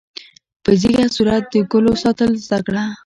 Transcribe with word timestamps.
په 0.63 0.71
ځیږه 0.79 1.05
صورت 1.15 1.43
د 1.53 1.55
ګلو 1.71 1.93
ساتل 2.03 2.31
زده 2.45 2.59
کړه. 2.65 2.83